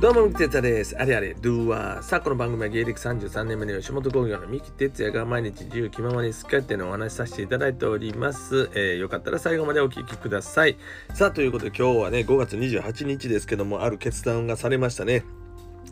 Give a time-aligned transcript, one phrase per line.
[0.00, 0.96] どうも、三木哲也です。
[0.98, 2.02] あれあれ、ドゥーワー。
[2.02, 8.70] さあ、この番組は芸歴33年目の吉本興業の三木哲也が毎日自由気ままに好き勝手にお話しさせていただいております。
[8.72, 10.78] えーよかったら最後までお聞きください。
[11.12, 15.22] さあ、ということで今日はね、5月28日ですけども、ある決断がされましたね。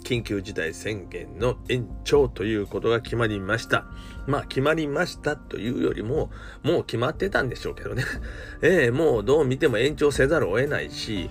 [0.05, 3.85] 緊急事態宣言の延長ということが決まりました。
[4.27, 6.31] まあ決まりましたというよりも、
[6.63, 8.05] もう決まってたんでしょうけどね。
[8.63, 11.29] えーもうどう見ても延長せざるを得ないし、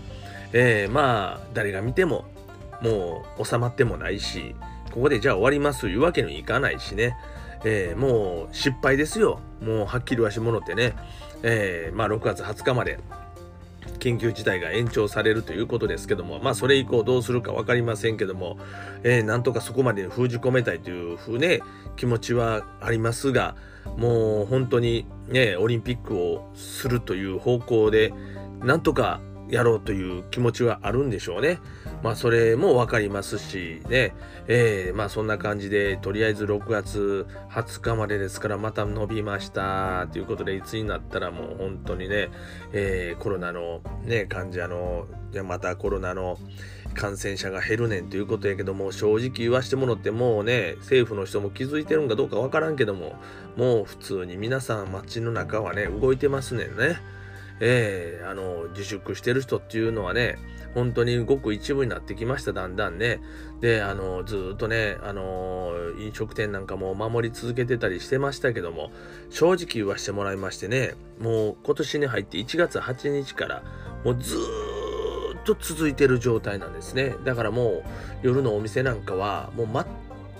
[0.53, 2.36] えーまあ誰が見ても
[2.81, 4.55] もう収まってもないし、
[4.93, 7.15] ここでじゃあ終わりますというわけにはいかないしね。
[7.63, 9.39] えーもう失敗ですよ。
[9.61, 10.93] もうはっきりはしものってね。
[11.43, 12.99] えーまあ6月20日まで
[13.99, 18.57] 緊急事態が延長されるということですけども、まあそれ以降どうするか分かりませんけども、
[19.03, 21.61] えーなんとかそこまで封じ込めたいというふうね、
[21.95, 23.55] 気持ちはありますが、
[23.97, 28.13] もう本当にね、オリンピックをするという方向で、
[28.59, 29.19] なんとか
[29.49, 31.59] やろうという気持ちはあるんでしょうね。
[32.03, 34.13] まあそれも分かりますしね、
[34.47, 42.29] えーまあそんな感じでとりあえず6月20日までですからまた伸びましたということでいつになったらもう本当にね、
[42.73, 45.07] えーコロナのね患者の
[45.43, 46.37] またコロナの
[46.93, 53.15] 感染者が減るねんということやけども正直言わしてもらってもうね政府の人も気づいてるんかどうか分からんけども
[53.55, 56.97] もう普通に皆さん街の中はね動いてますねんね。
[57.59, 60.37] えーあの自粛してる人っていうのはね
[60.73, 63.21] 本当にごく一部になってきましただんだんね。
[63.61, 68.91] であのずっとねあの飲食店なんかも守り続けてたりしてましたけども
[69.29, 73.63] 正直言わしてもらいましてねもう今年に入って1月8日から
[74.03, 77.15] もうずーっと続いてる状態なんですね。
[77.23, 77.83] だからもう
[78.21, 79.67] 夜のお店なんかはもう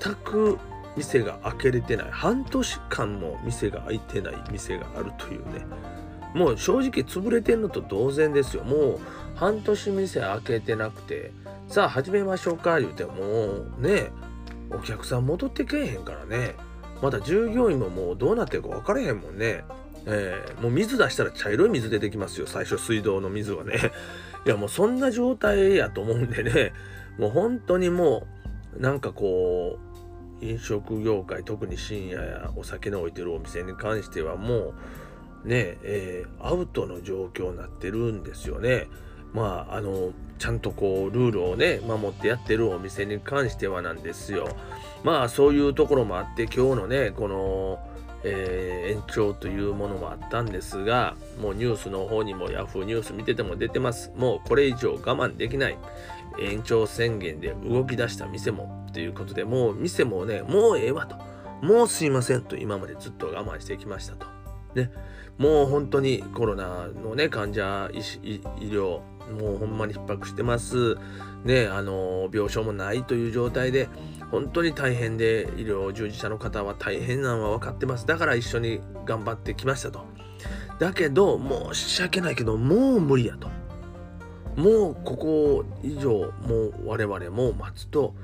[0.01, 0.59] 全く
[0.95, 2.11] 店が開けれてない。
[2.11, 5.65] 半年間も店が開いてない店があるというね。
[6.33, 8.63] もう正直潰れてんのと同然ですよ。
[8.63, 8.99] もう
[9.35, 11.31] 半年店開けてなくて、
[11.67, 14.11] さあ始めましょうか言うてもうね、
[14.69, 16.55] お客さん戻ってけえへんからね。
[17.01, 19.63] まだ従業員ももうどうなってるか分からへんもんね。
[20.05, 22.47] えーもう水出したら茶色い水出てきますよ。
[22.47, 23.91] 最初水道の水はね。
[24.45, 26.73] いやもうそんな状態やと思うんでね。
[27.17, 28.27] もう本当にも
[28.77, 29.77] うなんかこ
[30.41, 34.73] う飲食業界特に深夜やお酒の置いてるお店に関してはもう
[35.45, 38.87] ねえーアウトの状況になってるんですよね。
[39.33, 44.47] まああのちゃんとこうルールをね守ってやってるお店に関してはなんですよ。
[45.03, 47.79] まあそういうところもあって今日のねこの、
[48.23, 54.11] えー延長というものもあったんですがもうニュースの方にもヤフーニュース見てても出てます。
[54.15, 55.77] もうこれ以上我慢できない。
[56.39, 61.15] 延長宣言で動き出した店もということでもう店もねもうええわと
[61.65, 64.27] もうすいませんと今までずっと我慢してきましたと。
[64.75, 64.91] ね、
[65.37, 70.97] もう本当にコロナのね患者医療もうほんまに逼迫してます。
[71.43, 73.87] ね、あの病床もないという状態で
[74.31, 78.07] 本当に大変で医療従事者の方は大変なのは分かってます。
[78.07, 80.05] だから一緒に頑張ってきましたと。
[80.79, 81.39] だけど
[81.73, 83.49] 申し訳ないけどもう無理やと。
[84.55, 88.15] もうここ以上もう我々も待つと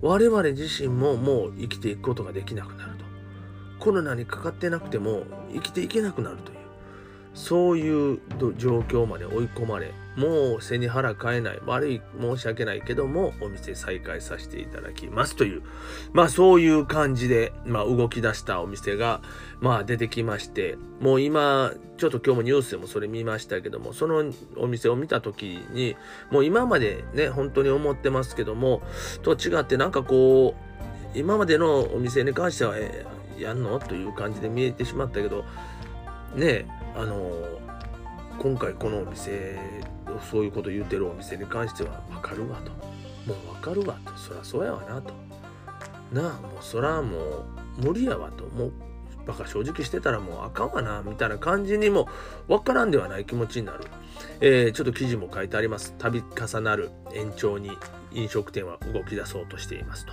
[0.00, 3.04] 我々自身ももう生きていくことができなくなると。
[3.78, 6.61] コロナにかかってなくても生きていけなくなるという
[7.34, 8.20] そういう
[8.56, 15.62] 状況まで追い込まれもう背に腹変えない悪い申し訳ないけどもお店再開させていただきますという
[16.12, 19.22] まあそういう感じで、まあ、動き出したお店が
[19.60, 25.96] まあ出てきましてもう今ちょっと今日もニュースでもそれ見ましたけどもそのお店を見た時に
[26.30, 28.82] もう今までね本当に思ってますけども
[29.22, 30.54] と違ってなんかこ
[31.14, 33.80] う今までのお店に関しては、えーやんの？
[33.80, 35.46] という感じで見えてしまったけど
[36.34, 36.66] ね
[36.96, 37.30] あの
[38.38, 39.58] 今回このお店
[40.30, 42.70] そういうこと言うてるお店に関しては分かるわと。
[43.26, 44.16] もう分かるわと。
[44.16, 45.14] そらそうやわなと。
[46.12, 47.44] なあもうそらもう
[47.78, 48.44] 無理やわと。
[48.46, 48.72] もう
[49.26, 52.08] バカ正直してたらもうあかんわなみたいな感じにも
[52.48, 53.84] 分からんではない気持ちになる、
[54.40, 55.94] えーちょっと記事も書いてあります。
[55.98, 57.70] 度重なる延長に
[58.12, 60.12] 飲食店は動き出そうとしていますと。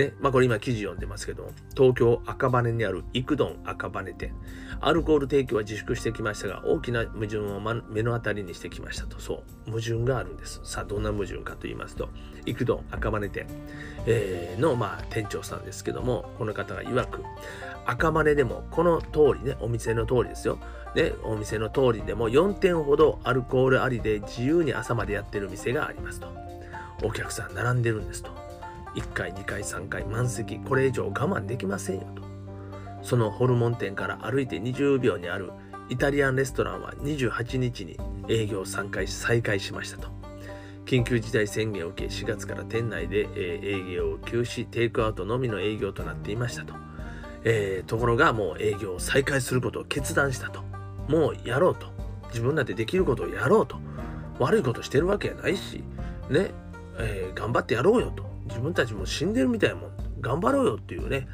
[0.00, 4.32] ね、まあこれ今記事読んでますけど、東京赤羽にある幾丼赤羽店。
[4.80, 9.20] アルコール提供は自粛してきましたが、大きな矛盾を目の当たりにしてきましたと。
[9.20, 10.60] そう、矛盾があるんです。
[10.64, 12.08] さあ、どんな矛盾かと言いますと、
[12.46, 13.46] 幾丼赤羽店、
[14.06, 17.22] えーの、まあ、店長さんですけども、この方が曰く、
[17.84, 20.58] 赤羽でもこの通りね、お店の通りですよ。
[20.94, 26.28] ね、お店の通りでも4店ほどアルコールありで自由に朝までやってる店がありますと。
[27.02, 28.49] お客さん並んでるんですと。
[28.94, 32.22] 1回2回3回満席これ以上我慢できませんよと。
[33.02, 35.50] そのホルモン店から歩いて20秒にある
[35.88, 37.98] イタリアンレストランは28日に
[38.28, 40.08] 営業3回再開しましたと。
[40.86, 46.74] 緊急事態宣言を受け4月から店内で、営業を休止テイクアウトのみの営業となっていましたと、
[47.44, 50.62] えー、ところがもう営業を再開することを決断したと。
[51.08, 51.86] もうやろうと。
[52.28, 53.76] 自分だってできることをやろうと。
[54.38, 55.84] 悪いことしてるわけやないし
[56.30, 56.50] ね、
[56.98, 58.24] えー、頑張ってやろうよと。
[58.50, 61.26] 自分たちも死んでるみたいもん頑張ろうよっていうね、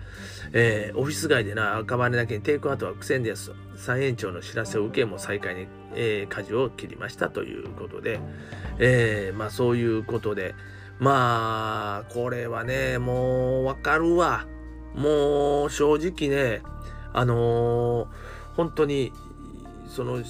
[0.52, 3.52] えー、オフィス街でな赤羽だけにテイクアウトは苦戦です。
[3.76, 8.20] 再延長の知らせを受けも再開に、えー、舵を切りましたということで、
[8.78, 10.54] えー、まあそういうことで。
[10.98, 14.46] まあこれはねもうわかるわ。
[14.94, 16.62] もう正直ね
[17.12, 18.08] あのー、
[18.54, 19.12] 本当に
[19.88, 20.22] その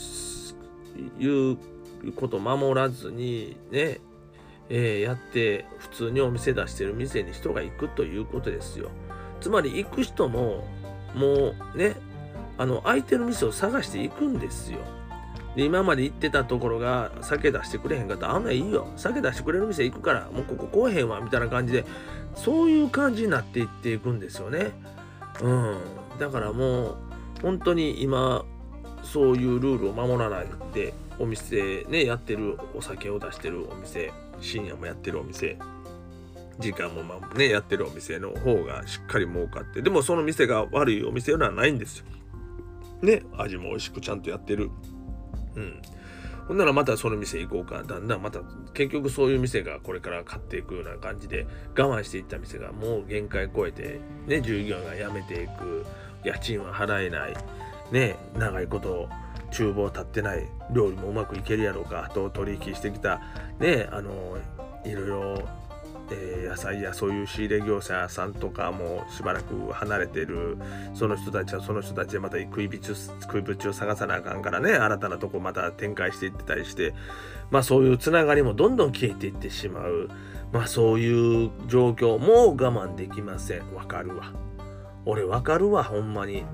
[1.18, 1.58] 言う
[2.16, 4.00] こと守らずにね
[4.68, 8.90] えー、やって普通にお店出してる店に人が行くということですよ。
[9.40, 10.66] つまり行く人も
[11.14, 11.96] もうね
[12.58, 14.78] あの空いてる店を探して行くんですよ。
[15.54, 21.86] で今まで行ってたところが酒出してくれへんかったらあんないいよ酒出してくれる店行くからもうここ来へんわみたいな感じで
[22.34, 24.72] そういう感じになっていっていくんですよね。
[25.42, 25.78] うん、
[26.18, 26.96] だからもう
[27.42, 28.44] 本当に今
[29.02, 35.58] そういうルールを守らないでお店ねやってるお酒を出してるお店深夜もやってるお店
[36.58, 42.06] 時間もまあねやってるお店の方がしっかり儲かってでもその店が悪いお店ではないんですよ。
[43.02, 44.70] ね味も美味しくちゃんとやってる。
[45.54, 45.82] うん。
[46.48, 47.82] ほんならまたその店行こうか。
[47.82, 48.40] だんだんまた
[48.72, 51.46] 結局そういう店がこれから買っていくような感じで
[51.76, 55.84] 我慢していった店がもう限界超えてね従業員が辞めていく。
[56.24, 57.36] 家賃は払えない。
[57.92, 59.08] ね長いこと
[59.50, 63.20] 厨房立ってない料理もうまくいけるやろうかと取引してきた
[63.58, 64.36] ねあの
[64.84, 65.48] いろいろ、
[66.10, 70.58] えー、野菜やそういう仕入れ業者さんとかもしばらく離れてる
[70.94, 76.94] その人たちはその人たちでまた食い口食い口を探さなあかんからね新たなとこまた展開していってたりして
[77.50, 80.08] まあそういうつながりもどんどん消えていってしまう。
[80.52, 83.74] まあそういう状況も我慢できません。
[83.74, 84.32] わかるわ。
[85.04, 86.44] 俺わかるわほんまに。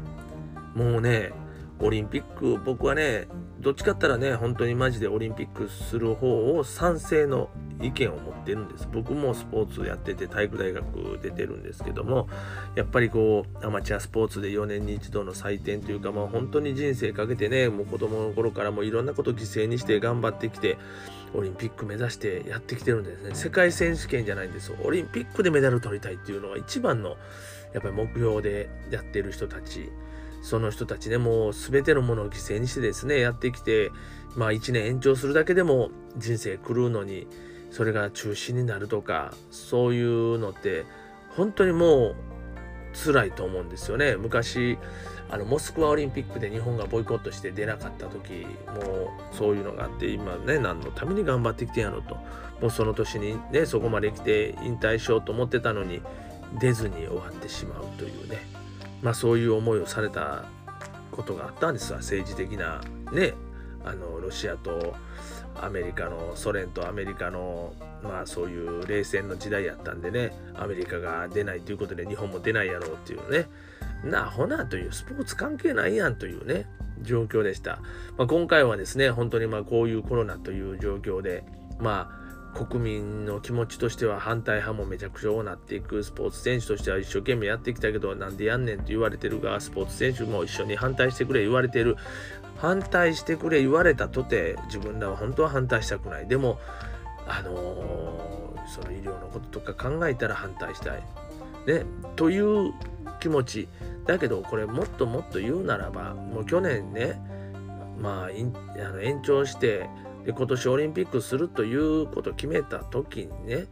[0.74, 1.32] もうね
[1.82, 3.26] オリンピック僕はね
[3.60, 7.50] どっちかったらね本当にマジでオリンピックする方を賛成の
[7.80, 8.88] 意見を持ってるんです。
[8.92, 12.28] 僕もスポーツやってて体育大学出てるんですけども
[12.76, 20.78] やっぱりこうアマチュアスポーツで4年に一度の祭典というかまあ本当に人生かけてねもう子供の頃からもいろんなこと犠牲にして頑張ってきて
[21.34, 23.34] オリンピック目指してやってきてるんですね。
[23.34, 27.16] 世界選手権じゃないんですオリンピックでメダル取りたいっていうのが一番の
[27.72, 29.90] やっぱり目標でやってる人たち。
[30.42, 33.90] その人たちね、もう全てのものを犠牲にしてですね、やってきて、
[34.36, 37.26] まあ1年延長するだけでも人生狂うのに、
[37.70, 40.84] それが中止になるとか、そういうのって、
[41.36, 42.16] 本当にもう
[42.92, 44.16] 辛いと思うんですよね。
[44.16, 44.78] 昔、
[45.32, 48.82] あのモスクワオリンピックで日本がボイコットして出なかった時も
[49.32, 52.16] うそういうのがあって今ね何のために頑張ってきてんやろと
[52.60, 56.02] もうその年にねそこまで来て引退しようと思ってたのに
[56.60, 58.61] 出ずに終わってしまうというね
[59.02, 60.44] まあ、そういう思いをされた
[61.10, 61.98] ことがあったんですわ。
[61.98, 62.80] 政治的な
[63.12, 63.34] ね
[63.84, 64.94] あのロシアと
[65.60, 73.48] アメリカのソ連とアメリカのまあそういう冷戦の時代やったんでねアメリカが出ないということで日本も出ないやろうっていうね。
[74.04, 76.66] なあほなというスポーツ関係ないやんというね
[77.02, 77.78] 状況でした、
[78.16, 81.44] まあ、今回はですね本当にまあこういうコロナという状況で
[81.78, 82.21] まあ
[82.54, 91.96] 国民の気持ちとしては反対派もめちゃくちゃ多なっていくスポーツ選手としては一生懸命やってきたけどなんでやんねんって言われてるがスポーツ選手も一緒に反対してくれ言われてる。
[92.58, 96.28] 反対してくれ言われたとて自分らは本当は反対したくない。
[96.28, 96.60] でも
[97.26, 101.02] あのー、その医療のこととか考えたら反対したい。
[101.66, 102.72] ねという
[103.20, 103.68] 気持ち
[104.06, 107.20] だけどこれもっともっと言うならばもう去年ね
[107.98, 108.52] まあ延
[109.24, 109.88] 長して
[110.24, 113.66] で今年オリンピックするということを決めた時にね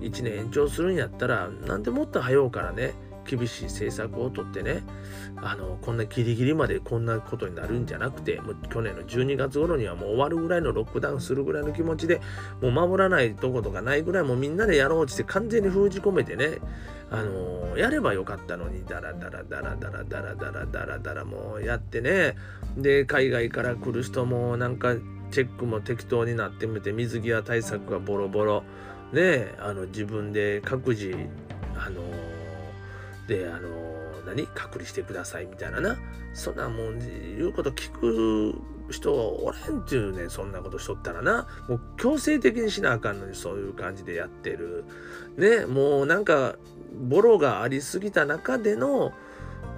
[0.00, 2.94] 1年延長するんやったらなんでもっと早うからね
[3.24, 4.82] 厳しい政策をとってね
[5.36, 12.20] あのこんなギリギリまでこんなことになるんじゃなくてもう去年の12月頃にはもう終わるぐらいのロックダウンするぐらいの気持ちで
[12.60, 16.58] もう守らないとことかないぐらいもうみんなでやろうって完全に封じ込めてね
[17.10, 22.34] あのやればよかったのにダラダラダラダラダラダラダラダラもうやってね。
[22.76, 24.94] で海外から来る人もなんか
[25.34, 28.62] チェックも適当になってみて水際対策がボロボロ。
[29.12, 31.12] ねあの自分で各自
[31.76, 32.02] あの
[33.26, 33.68] であの
[34.24, 34.46] 何？
[34.46, 35.96] 隔離してくださいみたいなな。
[36.34, 38.54] そんなもん言うこと聞く
[38.92, 41.48] 人おらんっていうねそんなことしとったらな。
[41.68, 44.84] もう強制的にしなあかんのにそういう感じでやってる。
[45.36, 46.54] ねもうなんか
[46.94, 49.12] ボロがありすぎた中での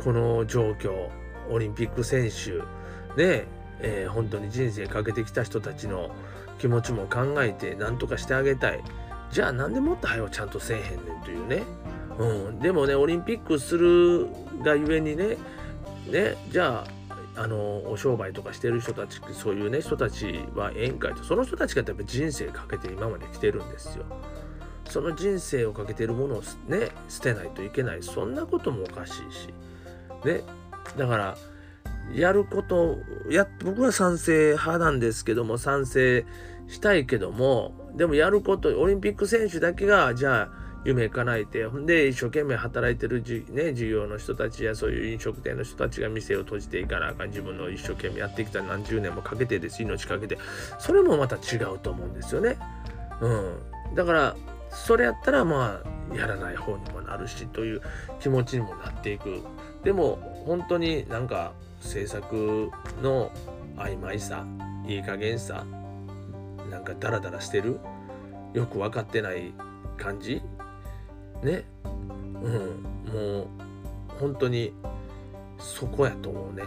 [0.04, 1.08] この状況。
[1.48, 2.60] オリンピック選手。
[3.16, 3.46] ね
[3.80, 6.10] えー、本当に人生かけてきた人たちの
[6.58, 8.82] 気持ちも考えて何とかしてあげたい。
[9.30, 11.62] じゃあなんでもっと早うちゃんとせえへんねんというね、
[12.18, 14.28] うん、でもねオリンピックする
[14.62, 15.36] がゆえにね
[16.10, 16.84] ねじゃ
[17.34, 24.04] ああのお商売とかしてる人たちそういうね人たちは宴会とその人たちがやっぱ人生かけて今まで来てるんですよ。
[24.88, 28.02] その人生をかけてるものをね捨てないといけない。
[28.02, 29.48] そんなこともおかしいし。
[30.24, 30.42] ね。
[30.96, 31.36] だから
[32.14, 32.98] やること
[33.30, 36.24] や僕は賛成派なんですけども賛成
[36.68, 50.38] したいけどもでもやることオリンピック選手だけがじゃあ夢叶えてほんで一生懸命働いてるじ、ね、事業の人たちやそういう飲食店の人たちが店を閉じていかなあかん自分の一生懸命やってきた何十年もかけてです命かけて
[50.78, 52.56] それもまた違うと思うんですよね。
[53.20, 53.28] う
[53.92, 54.36] ん、だから
[54.70, 55.80] それやったらま
[56.12, 57.82] あやらない方にもなるしという
[58.20, 59.40] 気持ちにもなっていく。
[59.82, 62.70] でも本当になんか政策
[63.02, 63.30] の
[63.76, 64.46] 曖昧さ
[64.86, 65.64] いい加減さ
[66.70, 67.78] なんかダラダラしてる
[68.54, 69.52] よく分かってない
[69.96, 70.42] 感じ？
[71.42, 71.64] ね。
[71.84, 72.82] うん。
[73.12, 73.46] もう
[74.18, 74.72] 本当に
[75.58, 76.64] そこやと思うね。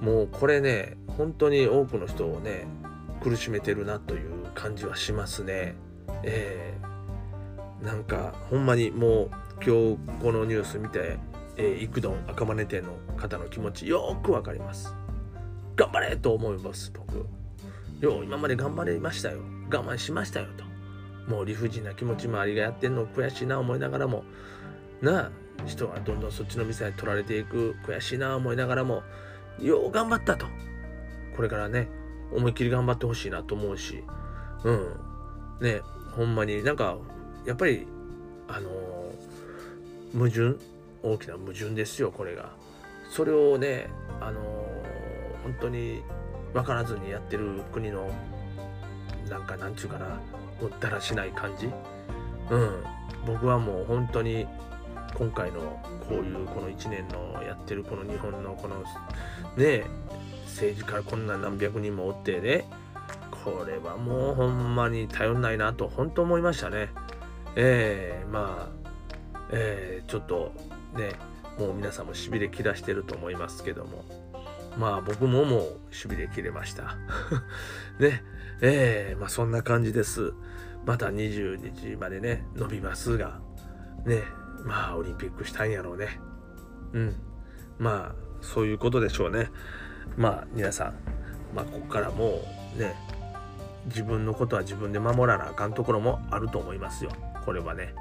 [0.00, 2.66] もうこれね本当に多くの人をね
[3.22, 5.74] 苦しめてるなという感じはしますね。
[6.22, 11.18] えー、なんかほんまにもう今日このニュース見て、
[11.62, 14.94] えー、幾度赤羽店の方の気持ちよくわかります。
[15.76, 17.26] 頑張れと思います僕。
[18.00, 19.40] よう今まで頑張れましたよ。
[19.70, 20.64] 我慢しましたよと。
[21.30, 24.24] もう理不尽な気持ちもありがやってんの悔しいな思いながらも。
[25.02, 25.30] なあ
[25.66, 29.02] 人はどんどんそっちの店に取られていく悔しいな思いながらも。
[29.60, 30.46] よう頑張ったと。
[31.36, 31.88] これからね
[32.32, 34.02] 思いっきり頑張ってほしいなと思うし。
[34.64, 34.96] うん。
[35.60, 35.82] ね
[36.16, 36.96] ほんまになんか
[37.44, 37.86] やっぱり
[38.48, 42.50] あのー、矛盾大きな矛盾ですよこれが。
[43.10, 43.88] それをね
[44.20, 46.02] あのー、本当に
[46.52, 48.10] 分からずにやってる国の
[49.28, 50.20] なんかなんちゅうかな
[50.80, 51.66] だらしない感じ。
[52.50, 52.84] うん。
[53.26, 54.46] 僕はもう本当に
[55.14, 55.60] 今回の
[56.08, 58.82] こういうこの1年のやってるこの日本のこの
[59.56, 59.84] ね
[60.46, 62.64] 政治家こんな何百人もおってね
[63.44, 66.88] これはもうほんまに頼んないなと本当思いましたね。
[67.56, 70.52] えー、まあえー、ちょっと
[70.94, 71.12] ね
[71.58, 74.04] もう皆さんもしびれ切らしてると思いますけども。
[74.78, 76.96] まあ僕ももうしびれ切れました。
[77.98, 78.22] ね
[78.60, 80.32] えー、まあそんな感じです。
[80.86, 83.40] また20日までね伸びますが。
[84.06, 84.22] ね
[84.64, 86.20] まあオリンピックしたいんやろうね。
[86.92, 87.16] うん。
[87.78, 89.50] まあそういうことでしょうね。
[90.16, 90.94] まあ皆さん
[91.54, 92.42] まあここからも
[92.76, 92.94] うね
[93.86, 97.10] 自分のことは自分で守らなあかんところもあると思いますよ。
[97.44, 97.94] これはね。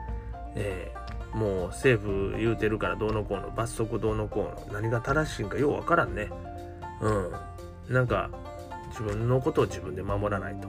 [0.55, 0.98] えー、
[1.33, 4.81] もう政府言うてるからどうのこうの罰則どうのこうの。
[4.81, 6.29] 何が正しいんかようわからんね。
[7.01, 7.09] う
[7.91, 7.93] ん。
[7.93, 8.29] なんか
[8.89, 10.67] 自分のことを自分で守らないと。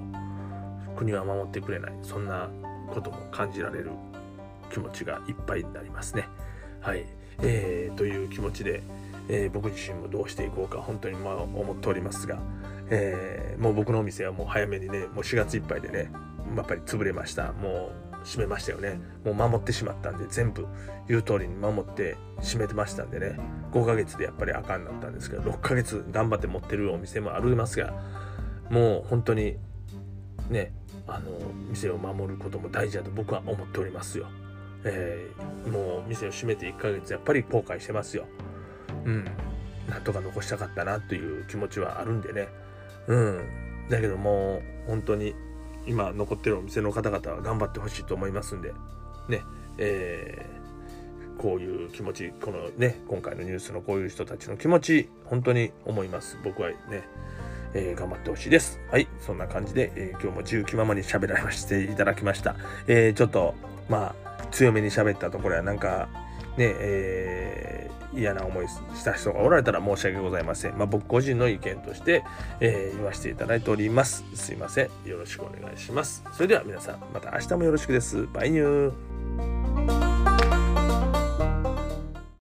[0.97, 1.93] 国は守ってくれない。
[2.03, 2.49] そんな
[2.93, 3.91] ことも感じられる
[4.71, 6.29] 気持ちがいっぱいになりますね。
[6.81, 7.07] はい、
[7.43, 8.83] えー、という気持ちで、
[9.29, 12.39] えー、僕自身もどうしていこうか本当にまあ思っておりますが、
[12.91, 16.11] えー、もう僕のお店はもう早めにねもう4月いっぱいでね
[16.57, 17.53] やっぱり潰れました。
[17.53, 20.67] もう閉めましたよねもう守ってしまったんで全部
[21.09, 23.39] 言う通りに守って閉めてましたんでね
[23.73, 27.93] 5ヶ月でやっぱりあかんなったんですけど6ヶ月頑張って持ってるお店もありますが
[28.71, 29.57] もう本当に
[30.49, 30.73] ね
[31.07, 31.31] あの
[31.69, 34.29] 店を守ることも大事だと僕は思っておりますよ。
[34.85, 38.27] えー、もう店を閉めて1ヶ月やっぱり後悔してますよ。
[39.05, 39.25] うん。
[39.89, 42.49] なんとか残したかったなという気持ちはあるんでね。
[43.09, 43.87] うん。
[43.89, 45.35] だけどもう本当に
[45.87, 48.73] 今残ってるお店の方々は頑張ってほしいと思いますんで、
[49.29, 49.43] ね、
[49.79, 56.39] えー、こういう気持ち、このね、今回のニュースのこういう人たちの気持ち、本当に思います。
[56.45, 56.77] 僕はね、
[57.75, 58.79] えー、頑張ってほしいです。
[58.91, 62.57] はい、そんな感じで、えー、今日も自由気ままに喋らせていただきました。
[62.87, 63.55] え、ちょっと、
[63.89, 66.09] まあ、強めに喋ったところはなんか、
[66.57, 70.77] ね、えー、嫌な思いした人がおられたら申し訳ございません。
[70.77, 72.25] まあ、僕個人の意見として、
[72.61, 74.25] えー、言わせていただいております。
[74.35, 75.09] すいません。
[75.09, 76.25] よろしくお願いします。
[76.33, 78.27] それでは皆さん、また明日もよろしくです。
[78.33, 79.30] バイニュー。